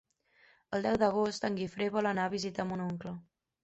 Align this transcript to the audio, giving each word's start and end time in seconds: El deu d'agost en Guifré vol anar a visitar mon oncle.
El 0.77 0.87
deu 0.87 0.97
d'agost 1.03 1.47
en 1.51 1.61
Guifré 1.61 1.93
vol 2.01 2.13
anar 2.15 2.29
a 2.29 2.37
visitar 2.39 2.71
mon 2.75 2.87
oncle. 2.93 3.19